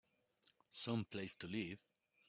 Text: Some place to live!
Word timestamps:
Some 0.71 1.05
place 1.05 1.35
to 1.35 1.47
live! 1.47 1.77